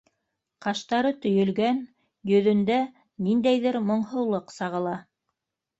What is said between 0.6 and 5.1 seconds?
Ҡаштары төйөлгән, йөҙөндә ниндәйҙер моңһоулыҡ сағыла.